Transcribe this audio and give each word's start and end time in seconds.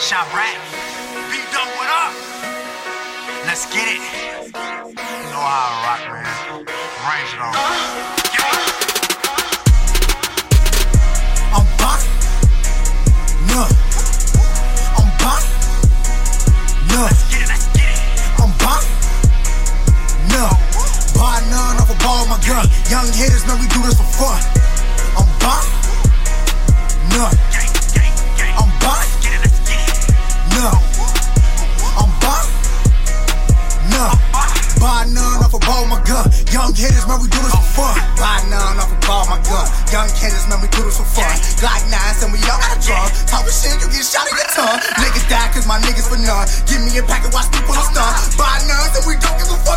Shop 0.00 0.32
Rat. 0.32 0.56
Beat 1.30 1.44
Dog, 1.52 1.68
what 1.76 1.86
up? 1.92 2.12
Let's 3.44 3.66
get 3.70 3.84
it. 3.86 4.00
You 4.00 5.28
know 5.28 5.44
how 5.44 5.76
I 5.76 5.84
rock, 5.84 6.02
man. 6.08 6.24
Range 7.04 7.32
it 7.36 7.40
on. 7.44 7.52
I'm 11.52 11.66
back. 11.76 12.00
No. 13.52 13.68
I'm 14.96 15.10
back. 15.20 15.44
No. 16.88 17.04
Let's 17.04 17.28
get 17.28 17.42
it, 17.44 17.48
let's 17.52 17.68
get 17.76 17.92
it. 17.92 18.00
I'm 18.40 18.56
back. 18.56 18.80
No. 20.32 20.48
Bar 21.12 21.44
none 21.52 21.76
off 21.76 21.92
a 21.92 21.96
ball 22.02 22.24
my 22.24 22.40
gun. 22.48 22.64
Young 22.88 23.12
hitters, 23.12 23.46
man, 23.46 23.60
we 23.60 23.68
do 23.68 23.82
this 23.84 24.00
for 24.00 24.08
fun. 24.16 24.40
I'm 25.20 25.28
back. 25.44 25.68
No. 27.12 27.49
Man, 37.10 37.18
we 37.18 37.26
do 37.26 37.42
this 37.42 37.50
for 37.50 37.82
fun. 37.82 37.98
Bar 38.22 38.38
none 38.54 38.78
off 38.78 38.86
a 38.86 38.98
ball 39.02 39.26
my 39.26 39.42
gun. 39.42 39.66
Young 39.90 40.06
hitters, 40.14 40.46
man, 40.46 40.62
we 40.62 40.70
do 40.70 40.86
this 40.86 40.94
for 40.94 41.10
fun. 41.10 41.26
Glock 41.58 41.82
nines 41.90 42.22
and 42.22 42.30
we 42.30 42.38
all 42.46 42.54
got 42.54 42.70
a 42.70 42.78
drum. 42.78 43.02
Talking 43.26 43.50
shit, 43.50 43.74
you 43.82 43.90
get 43.90 44.06
shot 44.06 44.30
in 44.30 44.38
your 44.38 44.46
tongue. 44.54 44.78
Niggas 45.02 45.26
die 45.26 45.50
cause 45.50 45.66
my 45.66 45.82
niggas 45.82 46.06
for 46.06 46.22
none. 46.22 46.46
Give 46.70 46.78
me 46.78 46.94
a 46.94 47.02
pack 47.02 47.26
and 47.26 47.34
watch 47.34 47.50
people 47.50 47.74
stun. 47.74 48.14
Bar 48.38 48.62
none 48.70 48.94
and 48.94 49.02
we 49.10 49.18
don't 49.18 49.34
give 49.42 49.50
a 49.50 49.58
fuck. 49.66 49.69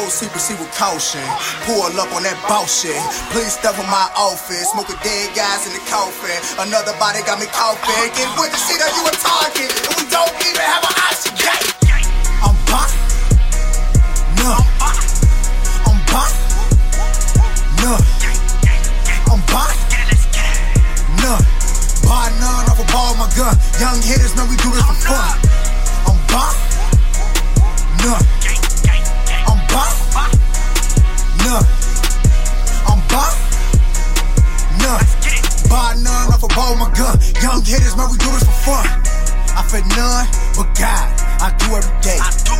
We 0.00 0.06
post 0.06 0.18
secrecy 0.18 0.54
with 0.56 0.72
caution. 0.80 1.20
Pull 1.68 1.92
up 2.00 2.08
on 2.16 2.24
that 2.24 2.40
boss 2.48 2.72
shit. 2.72 2.96
Please 3.36 3.52
step 3.52 3.76
in 3.76 3.84
my 3.92 4.08
office. 4.16 4.72
Smoking 4.72 4.96
dead 5.04 5.28
guys 5.36 5.68
in 5.68 5.76
the 5.76 5.82
coffin. 5.92 6.40
Another 6.56 6.96
body 6.96 7.20
got 7.28 7.36
me 7.36 7.44
coughing. 7.52 8.08
Get 8.16 8.32
with 8.40 8.48
the 8.48 8.56
shit 8.56 8.80
that 8.80 8.96
you 8.96 9.04
a 9.04 9.12
target. 9.12 9.68
And 9.68 10.00
we 10.00 10.08
don't 10.08 10.32
even 10.40 10.64
have 10.64 10.88
an 10.88 10.96
option. 11.04 11.36
Gang, 11.36 12.08
I'm 12.40 12.56
back. 12.64 12.88
No. 14.40 14.56
I'm 15.84 16.00
back. 16.08 16.32
No. 17.84 17.92
I'm 19.28 19.40
back. 19.52 19.76
No. 21.20 21.34
Bar 22.08 22.32
none 22.40 22.72
off 22.72 22.80
a 22.80 22.86
ball 22.88 23.12
my 23.20 23.28
gun. 23.36 23.52
Young 23.76 24.00
hitters, 24.00 24.32
man, 24.32 24.48
we 24.48 24.56
do 24.64 24.72
this 24.72 24.80
for 24.80 24.96
fun. 25.12 25.49
Ball 36.60 36.76
my 36.76 36.92
gun. 36.92 37.16
Young 37.40 37.64
hitters, 37.64 37.96
man, 37.96 38.12
we 38.12 38.20
do 38.20 38.28
this 38.36 38.44
for 38.44 38.58
fun. 38.68 38.84
I 39.56 39.64
fed 39.64 39.88
none 39.96 40.28
but 40.52 40.68
God. 40.76 41.08
I 41.40 41.56
do 41.56 41.72
every 41.72 41.96
day. 42.04 42.20
I 42.20 42.28
do. 42.44 42.56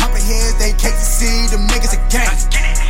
Popping 0.00 0.24
heads, 0.24 0.56
they 0.56 0.72
can't 0.80 0.96
see 0.96 1.44
them 1.52 1.68
niggas 1.68 1.92
a 1.92 2.00
gang. 2.08 2.32
It. 2.48 2.88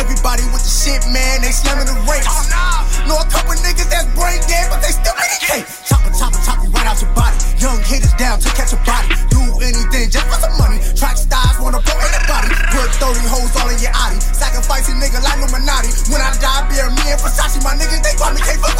Everybody 0.00 0.42
with 0.56 0.64
the 0.64 0.72
shit, 0.72 1.04
man, 1.12 1.44
they 1.44 1.52
slamming 1.52 1.84
the 1.84 1.96
race. 2.08 2.24
Oh, 2.24 2.40
no. 2.48 2.64
Know 3.12 3.20
a 3.20 3.28
couple 3.28 3.52
niggas 3.60 3.92
that's 3.92 4.08
brain 4.16 4.40
dead, 4.48 4.72
but 4.72 4.80
they 4.80 4.96
still 4.96 5.12
make 5.20 5.36
it 5.36 5.42
cake. 5.44 5.66
Chopper, 5.84 6.12
chopper, 6.16 6.40
chop 6.40 6.64
you 6.64 6.72
right 6.72 6.88
out 6.88 6.96
your 7.04 7.12
body. 7.12 7.36
Young 7.60 7.76
hitters 7.84 8.16
down 8.16 8.40
to 8.40 8.48
catch 8.56 8.72
a 8.72 8.80
body. 8.88 9.12
Do 9.28 9.40
anything 9.60 10.08
just 10.08 10.24
for 10.32 10.40
some 10.40 10.56
money. 10.56 10.80
Track 10.96 11.20
stars 11.20 11.60
wanna 11.60 11.84
blow 11.84 11.98
anybody. 12.00 12.56
Put 12.72 12.88
30 12.96 13.20
hoes 13.28 13.52
all 13.60 13.68
in 13.68 13.76
your 13.84 13.92
Audi. 13.92 14.16
Sacrificing 14.32 14.96
nigga 14.96 15.20
like 15.20 15.36
Illuminati. 15.44 15.92
When 16.08 16.24
I 16.24 16.32
die, 16.40 16.64
bear 16.72 16.88
me 16.88 17.04
and 17.12 17.20
Versace. 17.20 17.60
My 17.60 17.76
niggas, 17.76 18.00
they 18.00 18.16
call 18.16 18.32
me 18.32 18.40
fuck 18.40 18.73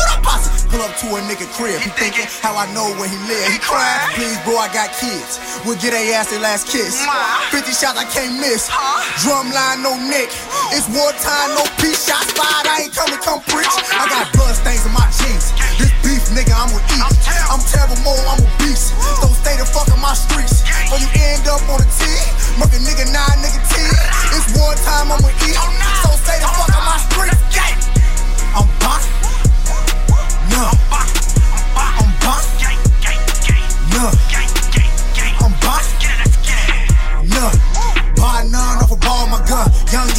to 1.01 1.07
a 1.17 1.21
nigga 1.25 1.47
crib. 1.55 1.81
He 1.81 1.91
thinking 1.95 2.27
how 2.43 2.55
I 2.59 2.67
know 2.75 2.91
where 2.99 3.09
he 3.09 3.17
live. 3.25 3.47
He 3.51 3.59
crying, 3.59 3.99
please, 4.15 4.39
bro, 4.45 4.59
I 4.59 4.69
got 4.75 4.91
kids. 4.99 5.41
We'll 5.65 5.79
get 5.79 5.95
a 5.95 6.03
ass 6.15 6.31
their 6.31 6.41
last 6.43 6.69
kiss. 6.69 6.99
50 7.51 7.71
shots 7.73 7.99
I 7.99 8.07
can't 8.11 8.39
miss. 8.39 8.69
Drumline, 9.23 9.83
no 9.83 9.95
nick. 9.97 10.31
It's 10.75 10.91
wartime, 10.91 11.51
no 11.55 11.65
peace. 11.79 12.05
Shots 12.07 12.35
fired, 12.35 12.67
I 12.67 12.87
ain't 12.87 12.95
coming, 12.95 13.21
come 13.23 13.41
preach. 13.47 13.71
I 13.95 14.07
got 14.11 14.34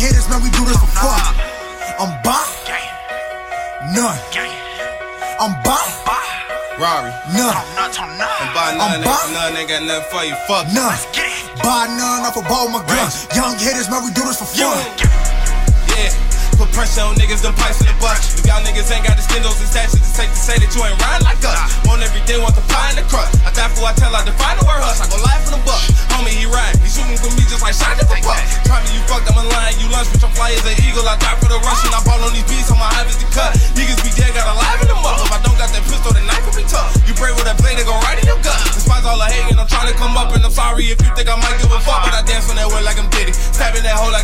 Young 0.05 0.13
hitters, 0.13 0.29
man, 0.29 0.37
we 0.45 0.53
do 0.53 0.61
this 0.69 0.77
for 0.77 0.85
fun. 1.01 1.17
I'm 1.97 2.13
back. 2.21 2.45
None. 3.89 4.13
I'm 5.41 5.57
back. 5.65 5.89
Back. 6.05 6.21
Rarri. 6.77 7.09
None. 7.33 7.49
Turn 7.49 7.73
up, 7.81 7.89
turn 7.89 8.21
up. 8.21 8.29
And 8.37 8.53
by 8.53 8.77
I'm 8.77 9.01
none, 9.01 9.01
back. 9.01 9.25
none 9.33 9.57
ain't 9.57 9.65
got 9.65 9.81
nothing 9.81 10.05
for 10.13 10.21
you. 10.21 10.37
Fuck. 10.45 10.69
None. 10.77 10.93
Let's 10.93 11.09
get 11.09 11.25
it. 11.25 11.57
Bar 11.57 11.89
none 11.97 12.21
off 12.21 12.37
a 12.37 12.45
ball 12.45 12.69
my 12.69 12.85
gun. 12.85 13.09
Young 13.33 13.57
hitters, 13.57 13.89
man, 13.89 14.05
we 14.05 14.13
do 14.13 14.21
this 14.29 14.37
for 14.37 14.45
fun. 14.45 14.77
Yeah. 15.89 16.13
Put 16.55 16.71
pressure 16.71 17.01
on 17.01 17.19
niggas, 17.19 17.41
them 17.41 17.57
pipes 17.57 17.81
in 17.81 17.89
the 17.89 17.97
butt. 17.97 18.15
If 18.15 18.45
y'all 18.45 18.61
niggas 18.61 18.87
ain't 18.87 19.03
got 19.03 19.17
the 19.17 19.25
stindos 19.25 19.57
and 19.57 19.67
stashes, 19.67 20.05
it's 20.05 20.15
safe 20.15 20.29
to 20.29 20.37
say 20.37 20.55
that 20.61 20.71
you 20.71 20.85
ain't 20.85 20.95
riding 21.01 21.25
like 21.27 21.41
us. 21.43 21.59
Want 21.83 21.99
every 22.05 22.23
day, 22.23 22.39
want 22.39 22.55
the 22.55 22.63
pie 22.71 22.93
in 22.93 23.01
the 23.01 23.03
crust. 23.11 23.41
I 23.43 23.51
die 23.51 23.67
for 23.75 23.83
I 23.83 23.91
tell, 23.97 24.13
I 24.15 24.23
define 24.23 24.55
the 24.55 24.63
word 24.63 24.79
hus. 24.79 25.03
I 25.03 25.09
go 25.11 25.19
live 25.19 25.43
for 25.43 25.51
the 25.51 25.63
buck. 25.67 25.83
Homie, 26.15 26.34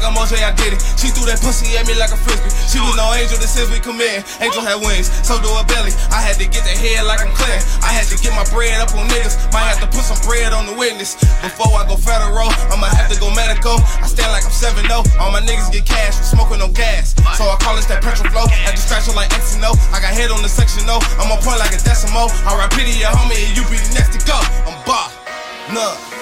like 0.02 0.10
I'm 0.10 0.18
OJ, 0.18 0.42
I 0.42 0.50
did 0.58 0.74
it. 0.74 0.82
She 0.98 1.14
threw 1.14 1.30
that 1.30 1.38
pussy 1.46 1.78
at 1.78 1.86
me 1.86 1.94
like 1.94 2.10
a 2.10 2.18
frisbee. 2.18 2.50
She 2.66 2.82
was 2.82 2.98
no 2.98 3.14
angel 3.14 3.38
that 3.38 3.50
since 3.50 3.70
we 3.70 3.78
come 3.78 4.02
in. 4.02 4.26
Angel 4.42 4.66
had 4.66 4.82
wings, 4.82 5.14
so 5.22 5.38
do 5.38 5.50
a 5.54 5.62
belly. 5.70 5.94
I 6.10 6.26
had 6.26 6.42
to 6.42 6.46
get 6.50 6.66
the 6.66 6.74
head 6.74 7.06
like 7.06 7.22
I'm 7.22 7.30
clear. 7.38 7.62
I 7.86 7.94
had 7.94 8.10
to 8.10 8.18
get 8.18 8.34
my 8.34 8.42
bread 8.50 8.82
up 8.82 8.90
on 8.98 9.06
niggas. 9.14 9.38
Might 9.54 9.70
have 9.70 9.78
to 9.86 9.90
put 9.94 10.02
some 10.02 10.18
bread 10.26 10.58
on 10.58 10.66
the 10.66 10.74
witness. 10.74 11.22
Before 11.46 11.70
I 11.78 11.86
go 11.86 11.96
federal, 12.02 12.50
I'ma 12.74 12.90
have 12.98 13.14
to 13.14 13.18
go 13.22 13.30
medical. 13.38 13.78
I 14.02 14.10
stand 14.10 14.34
like 14.34 14.42
I'm 14.42 14.54
7 14.54 14.82
0. 14.82 15.06
All 15.22 15.30
my 15.30 15.42
niggas 15.46 15.70
get 15.70 15.86
cash 15.86 16.18
for 16.18 16.26
smoking 16.26 16.58
no 16.58 16.74
gas. 16.74 17.14
So 17.38 17.46
I 17.46 17.56
call 17.62 17.78
this 17.78 17.86
that 17.94 18.02
petrol 18.02 18.34
flow. 18.34 18.50
At 18.66 18.74
distraction 18.74 19.14
like 19.14 19.30
X 19.38 19.54
and 19.54 19.66
O. 19.70 19.78
I 19.94 20.02
got 20.02 20.18
head 20.18 20.34
on 20.34 20.42
the 20.42 20.50
section 20.50 20.90
O. 20.90 20.98
I'm 21.22 21.30
on 21.30 21.38
point 21.46 21.62
like 21.62 21.78
a 21.78 21.82
decimal. 21.82 22.34
I 22.50 22.58
rap 22.58 22.74
pity 22.74 22.98
your 22.98 23.14
homie 23.14 23.38
and 23.38 23.54
you 23.54 23.64
be 23.70 23.78
the 23.78 23.92
next 23.94 24.18
to 24.18 24.20
go. 24.26 24.38
I'm 24.66 24.78
bar. 24.90 25.14
Nuh. 25.70 26.21